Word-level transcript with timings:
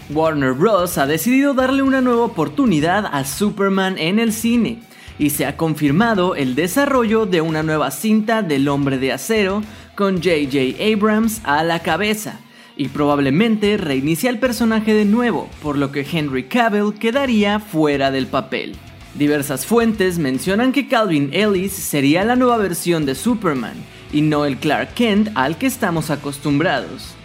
Warner 0.10 0.54
Bros. 0.54 0.98
ha 0.98 1.06
decidido 1.06 1.54
darle 1.54 1.84
una 1.84 2.00
nueva 2.02 2.24
oportunidad 2.24 3.06
a 3.12 3.26
Superman 3.26 3.98
en 3.98 4.20
el 4.20 4.32
cine 4.32 4.80
y 5.20 5.32
se 5.32 5.46
ha 5.46 5.58
confirmado 5.58 6.36
el 6.36 6.56
desarrollo 6.56 7.26
de 7.26 7.42
una 7.42 7.64
nueva 7.64 7.92
cinta 7.92 8.42
del 8.42 8.68
hombre 8.68 8.98
de 9.00 9.12
acero 9.12 9.64
con 9.96 10.22
JJ 10.22 10.94
Abrams 10.94 11.42
a 11.44 11.64
la 11.64 11.80
cabeza 11.82 12.40
y 12.78 12.90
probablemente 12.90 13.76
reinicia 13.78 14.30
el 14.30 14.38
personaje 14.40 14.94
de 14.94 15.06
nuevo, 15.06 15.50
por 15.62 15.78
lo 15.78 15.92
que 15.92 16.06
Henry 16.10 16.44
Cavill 16.44 16.94
quedaría 16.94 17.60
fuera 17.60 18.12
del 18.12 18.28
papel. 18.28 18.76
Diversas 19.18 19.66
fuentes 19.66 20.20
mencionan 20.20 20.72
que 20.72 20.88
Calvin 20.88 21.32
Ellis 21.34 21.74
sería 21.74 22.24
la 22.24 22.36
nueva 22.36 22.58
versión 22.58 23.08
de 23.08 23.16
Superman 23.16 23.74
y 24.14 24.22
no 24.22 24.46
el 24.46 24.58
Clark 24.58 24.94
Kent 24.94 25.30
al 25.34 25.58
que 25.58 25.66
estamos 25.66 26.12
acostumbrados. 26.12 27.16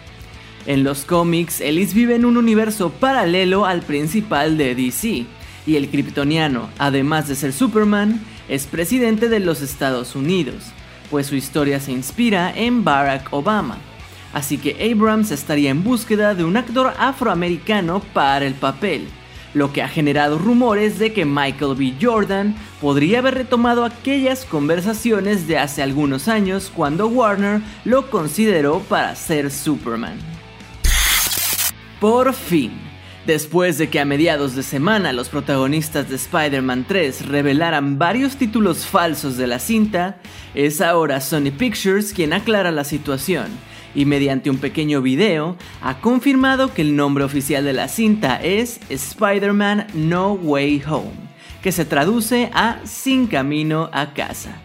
En 0.65 0.83
los 0.83 1.05
cómics, 1.05 1.61
Ellis 1.61 1.93
vive 1.93 2.15
en 2.15 2.25
un 2.25 2.37
universo 2.37 2.89
paralelo 2.89 3.67
al 3.67 3.83
principal 3.83 4.57
de 4.57 4.73
DC, 4.73 5.27
y 5.67 5.75
el 5.75 5.87
kryptoniano, 5.89 6.67
además 6.79 7.27
de 7.27 7.35
ser 7.35 7.53
Superman, 7.53 8.19
es 8.49 8.65
presidente 8.65 9.29
de 9.29 9.39
los 9.39 9.61
Estados 9.61 10.15
Unidos, 10.15 10.63
pues 11.11 11.27
su 11.27 11.35
historia 11.35 11.79
se 11.79 11.91
inspira 11.91 12.51
en 12.55 12.83
Barack 12.83 13.31
Obama. 13.31 13.77
Así 14.33 14.57
que 14.57 14.91
Abrams 14.91 15.29
estaría 15.29 15.69
en 15.69 15.83
búsqueda 15.83 16.33
de 16.33 16.43
un 16.43 16.57
actor 16.57 16.91
afroamericano 16.97 17.99
para 18.13 18.47
el 18.47 18.55
papel 18.55 19.07
lo 19.53 19.71
que 19.71 19.81
ha 19.81 19.87
generado 19.87 20.37
rumores 20.37 20.99
de 20.99 21.13
que 21.13 21.25
Michael 21.25 21.75
B. 21.75 21.93
Jordan 22.01 22.55
podría 22.81 23.19
haber 23.19 23.35
retomado 23.35 23.85
aquellas 23.85 24.45
conversaciones 24.45 25.47
de 25.47 25.57
hace 25.57 25.81
algunos 25.81 26.27
años 26.27 26.71
cuando 26.73 27.07
Warner 27.07 27.61
lo 27.85 28.09
consideró 28.09 28.79
para 28.79 29.15
ser 29.15 29.51
Superman. 29.51 30.17
Por 31.99 32.33
fin, 32.33 32.71
después 33.25 33.77
de 33.77 33.89
que 33.89 33.99
a 33.99 34.05
mediados 34.05 34.55
de 34.55 34.63
semana 34.63 35.13
los 35.13 35.29
protagonistas 35.29 36.09
de 36.09 36.15
Spider-Man 36.15 36.85
3 36.87 37.27
revelaran 37.27 37.97
varios 37.97 38.35
títulos 38.35 38.85
falsos 38.85 39.37
de 39.37 39.47
la 39.47 39.59
cinta, 39.59 40.17
es 40.53 40.81
ahora 40.81 41.21
Sony 41.21 41.51
Pictures 41.57 42.11
quien 42.13 42.33
aclara 42.33 42.71
la 42.71 42.83
situación 42.83 43.47
y 43.95 44.05
mediante 44.05 44.49
un 44.49 44.57
pequeño 44.57 45.01
video 45.01 45.55
ha 45.81 45.99
confirmado 45.99 46.73
que 46.73 46.81
el 46.81 46.95
nombre 46.95 47.23
oficial 47.23 47.63
de 47.63 47.73
la 47.73 47.87
cinta 47.87 48.41
es 48.41 48.79
Spider-Man 48.89 49.87
No 49.93 50.33
Way 50.33 50.83
Home, 50.89 51.11
que 51.61 51.71
se 51.71 51.85
traduce 51.85 52.49
a 52.53 52.79
Sin 52.85 53.27
Camino 53.27 53.89
a 53.93 54.13
Casa. 54.13 54.61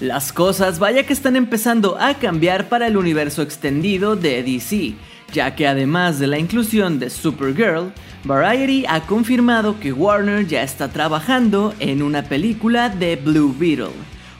Las 0.00 0.32
cosas 0.32 0.78
vaya 0.78 1.06
que 1.06 1.12
están 1.12 1.36
empezando 1.36 1.96
a 1.98 2.14
cambiar 2.14 2.68
para 2.68 2.88
el 2.88 2.96
universo 2.96 3.42
extendido 3.42 4.16
de 4.16 4.42
DC, 4.42 4.94
ya 5.32 5.54
que 5.54 5.66
además 5.66 6.18
de 6.18 6.26
la 6.26 6.38
inclusión 6.38 6.98
de 6.98 7.10
Supergirl, 7.10 7.92
Variety 8.24 8.84
ha 8.88 9.02
confirmado 9.02 9.78
que 9.78 9.92
Warner 9.92 10.46
ya 10.46 10.62
está 10.62 10.90
trabajando 10.90 11.74
en 11.78 12.02
una 12.02 12.22
película 12.22 12.88
de 12.88 13.16
Blue 13.16 13.54
Beetle, 13.56 13.92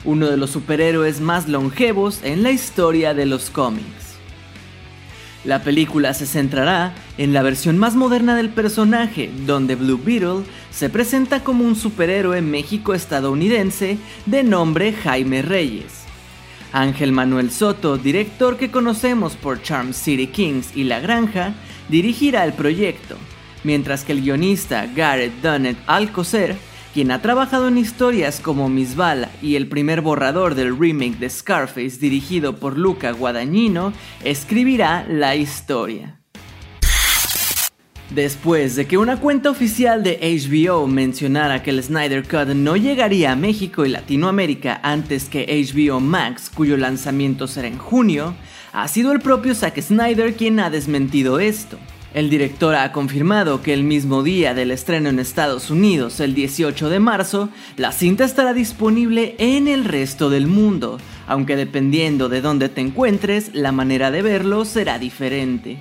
uno 0.05 0.29
de 0.29 0.37
los 0.37 0.51
superhéroes 0.51 1.19
más 1.19 1.47
longevos 1.47 2.19
en 2.23 2.43
la 2.43 2.51
historia 2.51 3.13
de 3.13 3.25
los 3.25 3.49
cómics. 3.49 4.15
La 5.43 5.61
película 5.61 6.13
se 6.13 6.25
centrará 6.25 6.93
en 7.17 7.33
la 7.33 7.43
versión 7.43 7.77
más 7.77 7.95
moderna 7.95 8.35
del 8.35 8.49
personaje, 8.49 9.29
donde 9.45 9.75
Blue 9.75 9.99
Beetle 10.03 10.43
se 10.71 10.89
presenta 10.89 11.43
como 11.43 11.63
un 11.63 11.75
superhéroe 11.75 12.41
México-estadounidense 12.41 13.97
de 14.25 14.43
nombre 14.43 14.93
Jaime 14.93 15.41
Reyes. 15.41 16.03
Ángel 16.71 17.11
Manuel 17.11 17.51
Soto, 17.51 17.97
director 17.97 18.57
que 18.57 18.71
conocemos 18.71 19.35
por 19.35 19.61
Charm 19.61 19.93
City 19.93 20.27
Kings 20.27 20.75
y 20.75 20.83
La 20.83 20.99
Granja, 20.99 21.53
dirigirá 21.89 22.43
el 22.43 22.53
proyecto, 22.53 23.15
mientras 23.63 24.03
que 24.03 24.13
el 24.13 24.21
guionista 24.21 24.87
Garrett 24.95 25.41
Dunnett 25.41 25.77
Alcocer 25.85 26.57
quien 26.95 27.11
ha 27.11 27.21
trabajado 27.21 27.67
en 27.67 27.77
historias 27.77 28.39
como 28.39 28.69
Miss 28.69 28.95
y 29.45 29.55
el 29.55 29.67
primer 29.67 30.01
borrador 30.01 30.55
del 30.55 30.75
remake 30.75 31.19
de 31.19 31.29
Scarface 31.29 31.99
dirigido 31.99 32.55
por 32.55 32.79
Luca 32.79 33.11
Guadagnino, 33.11 33.93
escribirá 34.23 35.05
la 35.07 35.35
historia. 35.35 36.19
Después 38.09 38.75
de 38.75 38.87
que 38.87 38.97
una 38.97 39.19
cuenta 39.19 39.51
oficial 39.51 40.01
de 40.01 40.19
HBO 40.19 40.87
mencionara 40.87 41.61
que 41.61 41.69
el 41.69 41.83
Snyder 41.83 42.27
Cut 42.27 42.55
no 42.55 42.75
llegaría 42.75 43.33
a 43.33 43.35
México 43.35 43.85
y 43.85 43.89
Latinoamérica 43.89 44.79
antes 44.81 45.29
que 45.29 45.45
HBO 45.45 45.99
Max, 45.99 46.51
cuyo 46.53 46.75
lanzamiento 46.75 47.47
será 47.47 47.67
en 47.67 47.77
junio, 47.77 48.35
ha 48.73 48.87
sido 48.87 49.11
el 49.11 49.19
propio 49.19 49.53
Zack 49.53 49.79
Snyder 49.79 50.33
quien 50.33 50.59
ha 50.59 50.71
desmentido 50.71 51.39
esto. 51.39 51.77
El 52.15 52.29
director 52.29 52.75
ha 52.75 52.93
confirmado 52.93 53.61
que 53.61 53.73
el 53.73 53.83
mismo 53.83 54.23
día 54.23 54.53
del 54.53 54.71
estreno 54.71 55.09
en 55.09 55.19
Estados 55.19 55.69
Unidos, 55.69 56.21
el 56.21 56.33
18 56.33 56.87
de 56.87 57.01
marzo, 57.01 57.49
la 57.75 57.91
cinta 57.91 58.23
estará 58.23 58.53
disponible 58.53 59.35
en 59.37 59.67
el 59.67 59.83
resto 59.83 60.29
del 60.29 60.47
mundo, 60.47 60.97
aunque 61.27 61.57
dependiendo 61.57 62.29
de 62.29 62.39
dónde 62.39 62.69
te 62.69 62.79
encuentres, 62.79 63.53
la 63.53 63.73
manera 63.73 64.11
de 64.11 64.21
verlo 64.21 64.63
será 64.63 64.97
diferente. 64.97 65.77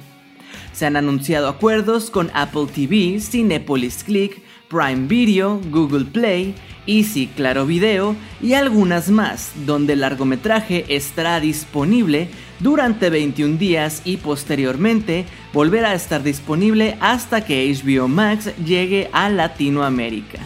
Se 0.72 0.86
han 0.86 0.96
anunciado 0.96 1.46
acuerdos 1.46 2.10
con 2.10 2.32
Apple 2.34 2.66
TV, 2.66 3.20
Cinepolis 3.20 4.02
Click, 4.02 4.42
Prime 4.74 5.06
Video, 5.06 5.60
Google 5.70 6.04
Play, 6.06 6.52
Easy 6.84 7.28
Claro 7.28 7.64
Video 7.64 8.16
y 8.42 8.54
algunas 8.54 9.08
más, 9.08 9.52
donde 9.66 9.92
el 9.92 10.00
largometraje 10.00 10.84
estará 10.88 11.38
disponible 11.38 12.28
durante 12.58 13.08
21 13.08 13.56
días 13.56 14.02
y 14.04 14.16
posteriormente 14.16 15.26
volverá 15.52 15.90
a 15.90 15.94
estar 15.94 16.24
disponible 16.24 16.96
hasta 16.98 17.44
que 17.44 17.72
HBO 17.72 18.08
Max 18.08 18.50
llegue 18.64 19.10
a 19.12 19.28
Latinoamérica. 19.28 20.40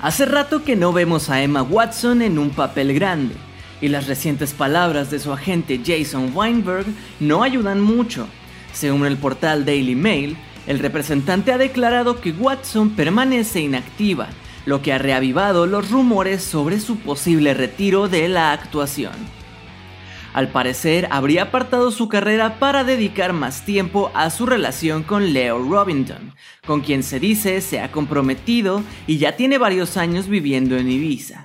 Hace 0.00 0.24
rato 0.24 0.62
que 0.62 0.76
no 0.76 0.92
vemos 0.92 1.30
a 1.30 1.42
Emma 1.42 1.64
Watson 1.64 2.22
en 2.22 2.38
un 2.38 2.50
papel 2.50 2.94
grande, 2.94 3.34
y 3.80 3.88
las 3.88 4.06
recientes 4.06 4.52
palabras 4.52 5.10
de 5.10 5.18
su 5.18 5.32
agente 5.32 5.80
Jason 5.84 6.30
Weinberg 6.32 6.86
no 7.18 7.42
ayudan 7.42 7.80
mucho. 7.80 8.28
Según 8.72 9.04
el 9.04 9.16
portal 9.16 9.64
Daily 9.64 9.96
Mail, 9.96 10.36
el 10.66 10.78
representante 10.78 11.52
ha 11.52 11.58
declarado 11.58 12.20
que 12.20 12.32
Watson 12.32 12.90
permanece 12.90 13.60
inactiva, 13.60 14.28
lo 14.66 14.82
que 14.82 14.92
ha 14.92 14.98
reavivado 14.98 15.66
los 15.66 15.90
rumores 15.90 16.42
sobre 16.42 16.78
su 16.78 16.98
posible 16.98 17.54
retiro 17.54 18.08
de 18.08 18.28
la 18.28 18.52
actuación. 18.52 19.12
Al 20.32 20.48
parecer, 20.48 21.08
habría 21.10 21.42
apartado 21.42 21.90
su 21.90 22.08
carrera 22.08 22.58
para 22.58 22.84
dedicar 22.84 23.34
más 23.34 23.66
tiempo 23.66 24.10
a 24.14 24.30
su 24.30 24.46
relación 24.46 25.02
con 25.02 25.34
Leo 25.34 25.58
Robinson, 25.58 26.34
con 26.64 26.80
quien 26.80 27.02
se 27.02 27.20
dice 27.20 27.60
se 27.60 27.80
ha 27.80 27.92
comprometido 27.92 28.82
y 29.06 29.18
ya 29.18 29.36
tiene 29.36 29.58
varios 29.58 29.98
años 29.98 30.28
viviendo 30.28 30.78
en 30.78 30.90
Ibiza. 30.90 31.44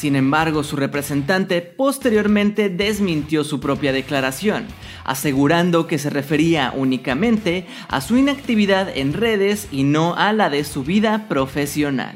Sin 0.00 0.16
embargo, 0.16 0.64
su 0.64 0.76
representante 0.76 1.60
posteriormente 1.60 2.70
desmintió 2.70 3.44
su 3.44 3.60
propia 3.60 3.92
declaración, 3.92 4.64
asegurando 5.04 5.86
que 5.86 5.98
se 5.98 6.08
refería 6.08 6.72
únicamente 6.74 7.66
a 7.86 8.00
su 8.00 8.16
inactividad 8.16 8.88
en 8.96 9.12
redes 9.12 9.68
y 9.70 9.82
no 9.82 10.14
a 10.16 10.32
la 10.32 10.48
de 10.48 10.64
su 10.64 10.84
vida 10.84 11.28
profesional. 11.28 12.14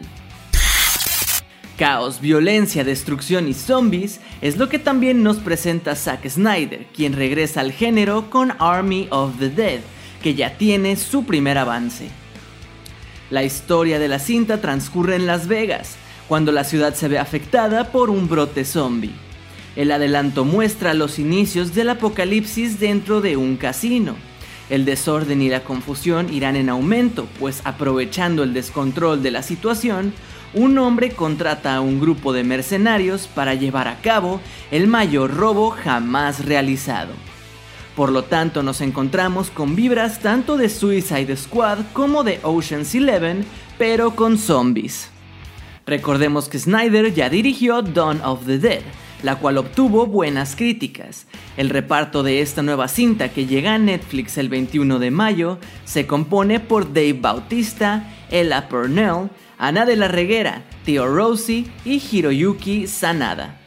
Caos, 1.76 2.22
violencia, 2.22 2.84
destrucción 2.84 3.48
y 3.48 3.52
zombies 3.52 4.18
es 4.40 4.56
lo 4.56 4.70
que 4.70 4.78
también 4.78 5.22
nos 5.22 5.36
presenta 5.36 5.94
Zack 5.94 6.26
Snyder, 6.26 6.86
quien 6.86 7.12
regresa 7.12 7.60
al 7.60 7.72
género 7.72 8.30
con 8.30 8.54
Army 8.60 9.08
of 9.10 9.38
the 9.38 9.50
Dead, 9.50 9.80
que 10.22 10.34
ya 10.34 10.56
tiene 10.56 10.96
su 10.96 11.26
primer 11.26 11.58
avance. 11.58 12.08
La 13.28 13.44
historia 13.44 13.98
de 13.98 14.08
la 14.08 14.20
cinta 14.20 14.62
transcurre 14.62 15.16
en 15.16 15.26
Las 15.26 15.48
Vegas, 15.48 15.98
cuando 16.28 16.52
la 16.52 16.64
ciudad 16.64 16.94
se 16.94 17.08
ve 17.08 17.18
afectada 17.18 17.92
por 17.92 18.10
un 18.10 18.28
brote 18.28 18.64
zombie. 18.64 19.14
El 19.76 19.90
adelanto 19.90 20.44
muestra 20.44 20.94
los 20.94 21.18
inicios 21.18 21.74
del 21.74 21.90
apocalipsis 21.90 22.78
dentro 22.78 23.20
de 23.20 23.36
un 23.36 23.56
casino. 23.56 24.14
El 24.70 24.84
desorden 24.84 25.42
y 25.42 25.48
la 25.48 25.64
confusión 25.64 26.32
irán 26.32 26.56
en 26.56 26.68
aumento, 26.68 27.26
pues 27.38 27.60
aprovechando 27.64 28.42
el 28.42 28.54
descontrol 28.54 29.22
de 29.22 29.30
la 29.30 29.42
situación, 29.42 30.14
un 30.54 30.78
hombre 30.78 31.10
contrata 31.10 31.74
a 31.74 31.80
un 31.80 32.00
grupo 32.00 32.32
de 32.32 32.44
mercenarios 32.44 33.26
para 33.26 33.54
llevar 33.54 33.88
a 33.88 34.00
cabo 34.00 34.40
el 34.70 34.86
mayor 34.86 35.34
robo 35.34 35.70
jamás 35.70 36.44
realizado. 36.44 37.12
Por 37.96 38.10
lo 38.10 38.24
tanto, 38.24 38.62
nos 38.62 38.80
encontramos 38.80 39.50
con 39.50 39.76
vibras 39.76 40.20
tanto 40.20 40.56
de 40.56 40.68
Suicide 40.68 41.36
Squad 41.36 41.78
como 41.92 42.24
de 42.24 42.40
Ocean's 42.42 42.94
Eleven, 42.94 43.44
pero 43.78 44.16
con 44.16 44.38
zombies. 44.38 45.10
Recordemos 45.86 46.48
que 46.48 46.58
Snyder 46.58 47.12
ya 47.12 47.28
dirigió 47.28 47.82
Dawn 47.82 48.22
of 48.22 48.46
the 48.46 48.58
Dead, 48.58 48.82
la 49.22 49.36
cual 49.36 49.58
obtuvo 49.58 50.06
buenas 50.06 50.56
críticas. 50.56 51.26
El 51.56 51.68
reparto 51.68 52.22
de 52.22 52.40
esta 52.40 52.62
nueva 52.62 52.88
cinta 52.88 53.28
que 53.28 53.46
llega 53.46 53.74
a 53.74 53.78
Netflix 53.78 54.38
el 54.38 54.48
21 54.48 54.98
de 54.98 55.10
mayo 55.10 55.58
se 55.84 56.06
compone 56.06 56.58
por 56.58 56.92
Dave 56.92 57.14
Bautista, 57.14 58.10
Ella 58.30 58.68
Purnell, 58.68 59.30
Ana 59.58 59.84
de 59.84 59.96
la 59.96 60.08
Reguera, 60.08 60.64
Theo 60.84 61.06
Rossi 61.06 61.70
y 61.84 62.02
Hiroyuki 62.10 62.86
Sanada. 62.86 63.60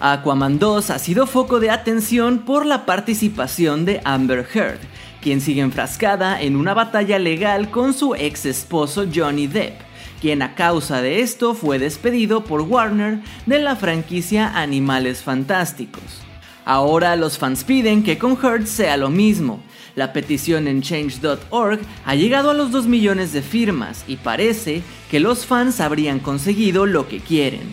Aquaman 0.00 0.58
2 0.58 0.90
ha 0.90 0.98
sido 0.98 1.26
foco 1.26 1.60
de 1.60 1.70
atención 1.70 2.40
por 2.40 2.66
la 2.66 2.84
participación 2.84 3.86
de 3.86 4.02
Amber 4.04 4.46
Heard, 4.52 4.80
quien 5.22 5.40
sigue 5.40 5.62
enfrascada 5.62 6.42
en 6.42 6.56
una 6.56 6.74
batalla 6.74 7.18
legal 7.18 7.70
con 7.70 7.94
su 7.94 8.14
ex 8.14 8.44
esposo 8.44 9.06
Johnny 9.12 9.46
Depp, 9.46 9.80
quien 10.24 10.40
a 10.40 10.54
causa 10.54 11.02
de 11.02 11.20
esto 11.20 11.52
fue 11.52 11.78
despedido 11.78 12.44
por 12.44 12.62
Warner 12.62 13.18
de 13.44 13.58
la 13.58 13.76
franquicia 13.76 14.58
Animales 14.58 15.22
Fantásticos. 15.22 16.22
Ahora 16.64 17.14
los 17.14 17.36
fans 17.36 17.62
piden 17.62 18.02
que 18.02 18.16
con 18.16 18.38
Heard 18.42 18.64
sea 18.66 18.96
lo 18.96 19.10
mismo. 19.10 19.62
La 19.94 20.14
petición 20.14 20.66
en 20.66 20.80
change.org 20.80 21.80
ha 22.06 22.14
llegado 22.14 22.48
a 22.48 22.54
los 22.54 22.70
2 22.70 22.86
millones 22.86 23.34
de 23.34 23.42
firmas 23.42 24.02
y 24.08 24.16
parece 24.16 24.82
que 25.10 25.20
los 25.20 25.44
fans 25.44 25.78
habrían 25.78 26.20
conseguido 26.20 26.86
lo 26.86 27.06
que 27.06 27.20
quieren. 27.20 27.68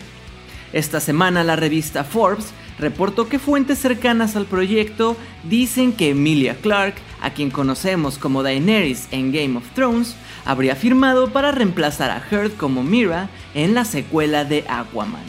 Esta 0.74 1.00
semana 1.00 1.44
la 1.44 1.56
revista 1.56 2.04
Forbes 2.04 2.52
reportó 2.82 3.28
que 3.28 3.38
fuentes 3.38 3.78
cercanas 3.78 4.34
al 4.34 4.44
proyecto 4.44 5.16
dicen 5.44 5.92
que 5.92 6.10
Emilia 6.10 6.56
Clarke, 6.56 7.00
a 7.22 7.30
quien 7.30 7.50
conocemos 7.50 8.18
como 8.18 8.42
Daenerys 8.42 9.06
en 9.12 9.32
Game 9.32 9.56
of 9.56 9.70
Thrones, 9.72 10.16
habría 10.44 10.74
firmado 10.74 11.32
para 11.32 11.52
reemplazar 11.52 12.10
a 12.10 12.20
Heard 12.28 12.56
como 12.56 12.82
Mira 12.82 13.30
en 13.54 13.72
la 13.72 13.84
secuela 13.84 14.44
de 14.44 14.64
Aquaman. 14.68 15.22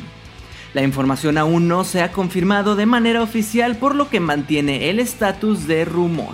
La 0.74 0.82
información 0.82 1.38
aún 1.38 1.68
no 1.68 1.84
se 1.84 2.02
ha 2.02 2.12
confirmado 2.12 2.76
de 2.76 2.88
manera 2.88 3.22
oficial 3.22 3.76
por 3.76 3.94
lo 3.94 4.10
que 4.10 4.20
mantiene 4.20 4.90
el 4.90 5.00
estatus 5.00 5.68
de 5.68 5.86
rumor. 5.86 6.34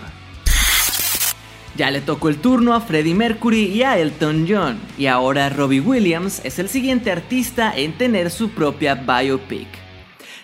Ya 1.76 1.92
le 1.92 2.00
tocó 2.00 2.30
el 2.30 2.38
turno 2.38 2.74
a 2.74 2.80
Freddie 2.80 3.14
Mercury 3.14 3.66
y 3.66 3.84
a 3.84 4.00
Elton 4.00 4.46
John, 4.50 4.80
y 4.98 5.08
ahora 5.08 5.50
Robbie 5.50 5.82
Williams 5.82 6.40
es 6.46 6.60
el 6.60 6.70
siguiente 6.70 7.12
artista 7.12 7.74
en 7.76 7.92
tener 7.92 8.32
su 8.32 8.52
propia 8.52 8.96
biopic. 8.96 9.89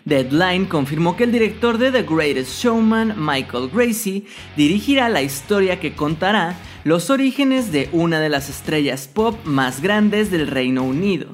Deadline 0.05 0.65
confirmó 0.65 1.17
que 1.17 1.23
el 1.23 1.31
director 1.31 1.79
de 1.79 1.91
The 1.91 2.03
Greatest 2.03 2.61
Showman, 2.61 3.15
Michael 3.17 3.71
Gracie, 3.73 4.23
dirigirá 4.55 5.09
la 5.09 5.23
historia 5.23 5.79
que 5.79 5.95
contará 5.95 6.55
los 6.83 7.09
orígenes 7.09 7.71
de 7.71 7.89
una 7.91 8.19
de 8.19 8.29
las 8.29 8.47
estrellas 8.47 9.09
pop 9.11 9.35
más 9.45 9.81
grandes 9.81 10.29
del 10.29 10.47
Reino 10.47 10.83
Unido. 10.83 11.29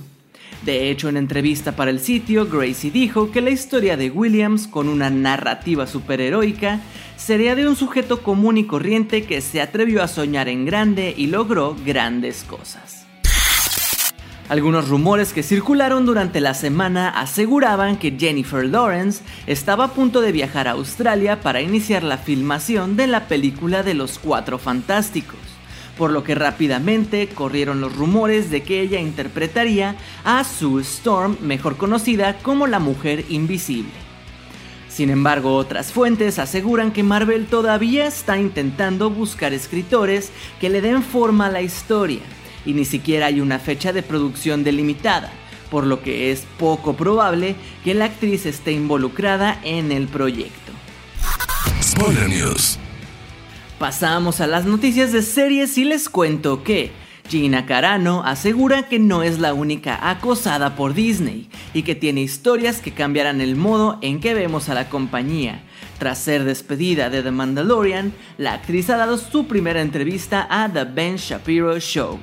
De 0.64 0.90
hecho, 0.90 1.10
en 1.10 1.18
entrevista 1.18 1.76
para 1.76 1.92
el 1.92 2.00
sitio, 2.00 2.48
Gracie 2.48 2.92
dijo 2.92 3.32
que 3.32 3.42
la 3.42 3.50
historia 3.50 3.98
de 3.98 4.10
Williams, 4.10 4.68
con 4.68 4.88
una 4.88 5.10
narrativa 5.10 5.86
superheroica, 5.86 6.80
sería 7.18 7.56
de 7.56 7.68
un 7.68 7.76
sujeto 7.76 8.24
común 8.24 8.58
y 8.58 8.66
corriente 8.66 9.26
que 9.26 9.42
se 9.42 9.60
atrevió 9.60 10.02
a 10.02 10.08
soñar 10.08 10.48
en 10.48 10.66
grande 10.66 11.14
y 11.18 11.28
logró 11.28 11.76
grandes 11.86 12.46
cosas. 12.46 13.01
Algunos 14.52 14.90
rumores 14.90 15.32
que 15.32 15.44
circularon 15.44 16.06
durante 16.06 16.42
la 16.42 16.54
semana 16.54 17.08
aseguraban 17.08 17.96
que 17.96 18.18
Jennifer 18.20 18.66
Lawrence 18.66 19.24
estaba 19.48 19.86
a 19.86 19.94
punto 19.94 20.20
de 20.20 20.34
viajar 20.34 20.68
a 20.68 20.72
Australia 20.72 21.40
para 21.40 21.62
iniciar 21.62 22.04
la 22.04 22.18
filmación 22.18 22.98
de 22.98 23.08
la 23.08 23.30
película 23.30 23.82
de 23.82 23.94
los 23.94 24.20
Cuatro 24.20 24.58
Fantásticos, 24.58 25.40
por 25.98 26.12
lo 26.12 26.26
que 26.26 26.36
rápidamente 26.36 27.30
corrieron 27.30 27.80
los 27.80 27.96
rumores 27.96 28.52
de 28.52 28.62
que 28.62 28.82
ella 28.82 29.00
interpretaría 29.00 29.96
a 30.26 30.44
Sue 30.44 30.82
Storm, 30.82 31.38
mejor 31.40 31.78
conocida 31.78 32.38
como 32.40 32.68
la 32.68 32.80
Mujer 32.80 33.24
Invisible. 33.30 33.94
Sin 34.90 35.12
embargo, 35.12 35.56
otras 35.56 35.94
fuentes 35.94 36.40
aseguran 36.40 36.92
que 36.92 37.04
Marvel 37.04 37.46
todavía 37.46 38.06
está 38.06 38.38
intentando 38.38 39.12
buscar 39.12 39.54
escritores 39.54 40.30
que 40.60 40.70
le 40.70 40.82
den 40.82 41.04
forma 41.04 41.46
a 41.46 41.52
la 41.52 41.62
historia, 41.62 42.20
y 42.66 42.74
ni 42.74 42.86
siquiera 42.86 43.28
hay 43.28 43.42
una 43.42 43.60
fecha 43.60 43.94
de 43.94 44.04
producción 44.04 44.64
delimitada, 44.64 45.32
por 45.70 45.86
lo 45.86 46.02
que 46.02 46.32
es 46.32 46.46
poco 46.58 46.96
probable 46.96 47.56
que 47.84 47.94
la 47.94 48.06
actriz 48.06 48.46
esté 48.46 48.72
involucrada 48.72 49.60
en 49.64 49.92
el 49.92 50.08
proyecto. 50.08 50.72
Spoiler 51.82 52.30
News. 52.30 52.78
Pasamos 53.80 54.42
a 54.42 54.48
las 54.48 54.66
noticias 54.66 55.12
de 55.12 55.24
series 55.24 55.78
y 55.78 55.86
les 55.86 56.08
cuento 56.08 56.64
que 56.64 56.92
Gina 57.28 57.66
Carano 57.66 58.24
asegura 58.26 58.90
que 58.90 59.00
no 59.00 59.24
es 59.24 59.40
la 59.40 59.54
única 59.54 60.10
acosada 60.10 60.76
por 60.76 60.94
Disney 60.94 61.50
y 61.74 61.84
que 61.84 61.96
tiene 61.96 62.22
historias 62.22 62.82
que 62.82 62.92
cambiarán 62.92 63.42
el 63.42 63.56
modo 63.56 63.98
en 64.02 64.20
que 64.20 64.34
vemos 64.34 64.70
a 64.70 64.74
la 64.74 64.90
compañía. 64.90 65.64
Tras 65.98 66.20
ser 66.20 66.44
despedida 66.44 67.10
de 67.10 67.24
The 67.24 67.32
Mandalorian, 67.32 68.14
la 68.38 68.54
actriz 68.54 68.90
ha 68.90 68.98
dado 68.98 69.18
su 69.18 69.48
primera 69.48 69.82
entrevista 69.82 70.46
a 70.50 70.68
The 70.72 70.84
Ben 70.84 71.16
Shapiro 71.16 71.80
Show. 71.80 72.20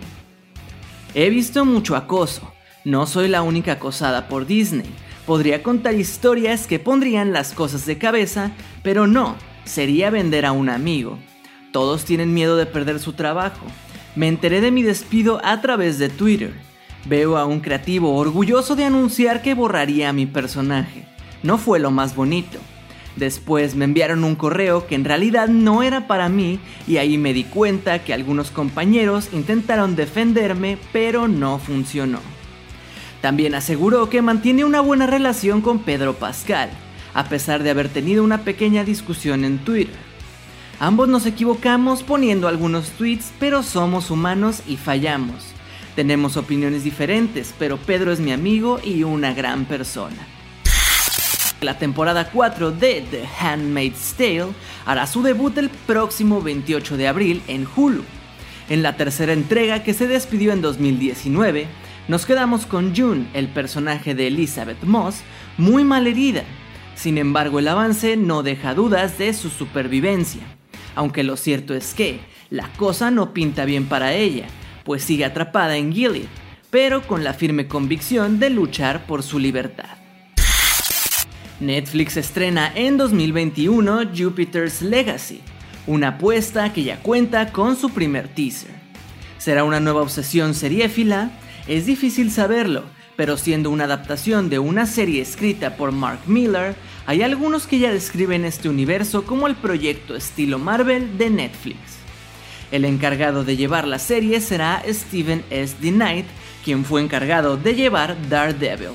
He 1.15 1.31
visto 1.31 1.65
mucho 1.65 1.97
acoso. 1.97 2.53
No 2.85 3.07
soy 3.07 3.29
la 3.29 3.43
única 3.43 3.73
acosada 3.73 4.29
por 4.29 4.47
Disney. 4.47 4.89
Podría 5.27 5.63
contar 5.63 5.95
historias 5.95 6.67
que 6.67 6.79
pondrían 6.79 7.33
las 7.33 7.53
cosas 7.53 7.87
de 7.87 7.99
cabeza, 7.99 8.53
pero 8.83 9.07
no, 9.07 9.37
sería 9.65 10.11
vender 10.11 10.45
a 10.45 10.53
un 10.53 10.69
amigo. 10.69 11.19
Todos 11.73 12.05
tienen 12.05 12.35
miedo 12.35 12.57
de 12.57 12.67
perder 12.67 13.01
su 13.01 13.15
trabajo. 13.15 13.67
Me 14.17 14.29
enteré 14.29 14.61
de 14.61 14.71
mi 14.71 14.83
despido 14.83 15.41
a 15.45 15.61
través 15.61 15.99
de 15.99 16.09
Twitter. 16.09 16.53
Veo 17.07 17.37
a 17.39 17.47
un 17.47 17.61
creativo 17.61 18.15
orgulloso 18.15 18.77
de 18.77 18.85
anunciar 18.85 19.43
que 19.43 19.55
borraría 19.55 20.11
a 20.11 20.13
mi 20.13 20.27
personaje. 20.27 21.07
No 21.43 21.57
fue 21.57 21.79
lo 21.79 21.91
más 21.91 22.15
bonito. 22.15 22.59
Después 23.19 23.75
me 23.75 23.85
enviaron 23.85 24.23
un 24.23 24.37
correo 24.37 24.87
que 24.87 24.95
en 24.95 25.05
realidad 25.05 25.49
no 25.49 25.83
era 25.83 26.07
para 26.07 26.29
mí 26.29 26.61
y 26.87 26.99
ahí 26.99 27.19
me 27.19 27.35
di 27.35 27.43
cuenta 27.43 28.05
que 28.05 28.15
algunos 28.15 28.53
compañeros 28.53 29.31
intentaron 29.33 29.97
defenderme 29.97 30.79
pero 30.93 31.27
no 31.27 31.59
funcionó. 31.59 32.21
También 33.21 33.57
aseguró 33.57 34.09
que 34.09 34.23
mantiene 34.23 34.65
una 34.65 34.81
buena 34.81 35.09
relación 35.09 35.63
con 35.63 35.81
Pedro 35.81 36.15
Pascal, 36.15 36.71
a 37.13 37.29
pesar 37.29 37.65
de 37.65 37.71
haber 37.71 37.89
tenido 37.89 38.23
una 38.23 38.43
pequeña 38.43 38.85
discusión 38.85 39.45
en 39.45 39.59
Twitter. 39.59 39.97
Ambos 40.79 41.09
nos 41.09 41.27
equivocamos 41.27 42.05
poniendo 42.05 42.47
algunos 42.47 42.91
tweets, 42.91 43.33
pero 43.41 43.65
somos 43.65 44.13
humanos 44.13 44.63
y 44.69 44.77
fallamos. 44.77 45.47
Tenemos 45.97 46.37
opiniones 46.37 46.85
diferentes, 46.85 47.53
pero 47.59 47.79
Pedro 47.79 48.13
es 48.13 48.21
mi 48.21 48.31
amigo 48.31 48.79
y 48.85 49.03
una 49.03 49.35
gran 49.35 49.65
persona. 49.65 50.38
La 51.61 51.79
temporada 51.79 52.31
4 52.31 52.71
de 52.73 53.05
The 53.11 53.25
Handmaid's 53.41 54.15
Tale 54.17 54.49
hará 54.87 55.07
su 55.07 55.23
debut 55.23 55.57
el 55.59 55.71
próximo 55.71 56.41
28 56.41 56.97
de 56.97 57.09
abril 57.09 57.43
en 57.49 57.67
Hulu. 57.75 58.05
En 58.69 58.83
la 58.83 58.97
tercera 58.97 59.33
entrega 59.33 59.83
que 59.83 59.95
se 59.95 60.07
despidió 60.07 60.53
en 60.53 60.61
2019, 60.61 61.67
nos 62.07 62.27
quedamos 62.27 62.67
con 62.67 62.95
June, 62.95 63.29
el 63.35 63.49
personaje 63.49 64.15
de 64.15 64.29
Elizabeth 64.29 64.83
Moss, 64.85 65.23
muy 65.57 65.85
mal 65.85 66.07
herida. 66.07 66.45
Sin 66.95 67.19
embargo, 67.19 67.59
el 67.59 67.69
avance 67.69 68.17
no 68.17 68.43
deja 68.43 68.75
dudas 68.75 69.19
de 69.19 69.33
su 69.35 69.51
supervivencia 69.51 70.43
aunque 70.99 71.23
lo 71.23 71.37
cierto 71.37 71.75
es 71.75 71.95
que 71.95 72.19
la 72.51 72.73
cosa 72.73 73.13
no 73.13 73.33
pinta 73.33 73.65
bien 73.65 73.87
para 73.87 74.15
ella, 74.15 74.47
pues 74.85 75.05
sigue 75.05 75.25
atrapada 75.25 75.77
en 75.77 75.93
Gilead, 75.93 76.27
pero 76.71 77.07
con 77.07 77.23
la 77.23 77.35
firme 77.35 77.69
convicción 77.69 78.41
de 78.41 78.51
luchar 78.51 79.07
por 79.07 79.23
su 79.23 79.39
libertad. 79.39 79.98
Netflix 81.61 82.17
estrena 82.17 82.73
en 82.75 82.97
2021 82.97 84.11
Jupiter's 84.17 84.81
Legacy, 84.81 85.41
una 85.89 86.09
apuesta 86.09 86.73
que 86.73 86.85
ya 86.85 87.01
cuenta 87.01 87.51
con 87.51 87.77
su 87.77 87.91
primer 87.91 88.29
teaser. 88.29 88.71
¿Será 89.39 89.65
una 89.65 89.81
nueva 89.81 90.03
obsesión 90.03 90.55
seriéfila? 90.55 91.33
Es 91.67 91.87
difícil 91.87 92.31
saberlo, 92.31 92.85
pero 93.17 93.37
siendo 93.37 93.71
una 93.71 93.85
adaptación 93.85 94.51
de 94.51 94.61
una 94.61 94.87
serie 94.87 95.21
escrita 95.21 95.77
por 95.77 95.91
Mark 95.91 96.21
Miller, 96.27 96.77
hay 97.07 97.23
algunos 97.23 97.67
que 97.67 97.81
ya 97.81 97.93
describen 97.93 98.45
este 98.45 98.69
universo 98.69 99.25
como 99.25 99.49
el 99.49 99.57
proyecto 99.57 100.15
estilo 100.15 100.61
Marvel 100.61 101.19
de 101.19 101.31
Netflix. 101.31 101.79
El 102.71 102.85
encargado 102.85 103.43
de 103.43 103.57
llevar 103.57 103.89
la 103.89 103.99
serie 103.99 104.41
será 104.41 104.85
Steven 104.89 105.43
S. 105.51 105.75
D. 105.81 105.91
Knight, 105.91 106.27
quien 106.65 106.85
fue 106.85 107.01
encargado 107.01 107.57
de 107.57 107.75
llevar 107.75 108.17
Daredevil. 108.29 108.91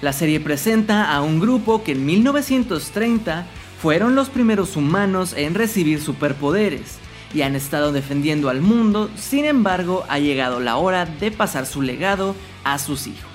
La 0.00 0.12
serie 0.12 0.38
presenta 0.38 1.12
a 1.12 1.22
un 1.22 1.40
grupo 1.40 1.82
que 1.82 1.92
en 1.92 2.06
1930 2.06 3.46
fueron 3.82 4.14
los 4.14 4.28
primeros 4.28 4.76
humanos 4.76 5.34
en 5.36 5.54
recibir 5.54 6.00
superpoderes, 6.00 6.98
y 7.34 7.42
han 7.42 7.56
estado 7.56 7.92
defendiendo 7.92 8.48
al 8.48 8.60
mundo, 8.60 9.10
sin 9.16 9.44
embargo 9.44 10.04
ha 10.08 10.18
llegado 10.18 10.60
la 10.60 10.76
hora 10.76 11.04
de 11.04 11.30
pasar 11.30 11.66
su 11.66 11.82
legado 11.82 12.36
a 12.64 12.78
sus 12.78 13.06
hijos. 13.06 13.28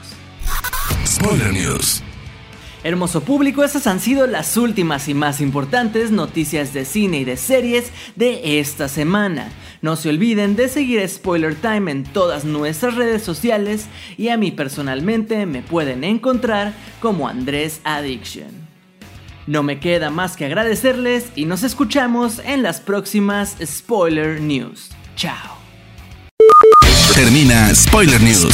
Spoiler 1.06 1.52
News. 1.54 2.02
Hermoso 2.84 3.22
público, 3.22 3.64
esas 3.64 3.88
han 3.88 4.02
sido 4.02 4.28
las 4.28 4.58
últimas 4.58 5.08
y 5.08 5.14
más 5.14 5.40
importantes 5.40 6.12
noticias 6.12 6.74
de 6.74 6.84
cine 6.84 7.20
y 7.20 7.24
de 7.24 7.38
series 7.38 7.92
de 8.18 8.60
esta 8.60 8.90
semana. 8.90 9.48
No 9.82 9.96
se 9.96 10.10
olviden 10.10 10.58
de 10.58 10.68
seguir 10.68 11.08
Spoiler 11.08 11.56
Time 11.56 11.90
en 11.90 12.04
todas 12.04 12.44
nuestras 12.44 12.96
redes 12.96 13.24
sociales 13.24 13.86
y 14.18 14.28
a 14.30 14.38
mí 14.38 14.52
personalmente 14.52 15.46
me 15.46 15.62
pueden 15.62 16.04
encontrar 16.04 16.74
como 17.00 17.30
Andrés 17.30 17.80
Addiction. 17.86 18.52
No 19.48 19.64
me 19.64 19.80
queda 19.80 20.10
más 20.10 20.36
que 20.36 20.46
agradecerles 20.46 21.28
y 21.36 21.46
nos 21.46 21.64
escuchamos 21.64 22.40
en 22.44 22.64
las 22.64 22.82
próximas 22.82 23.56
Spoiler 23.66 24.42
News. 24.42 24.90
Chao. 25.16 25.58
Termina 27.14 27.74
Spoiler 27.74 28.22
News 28.22 28.54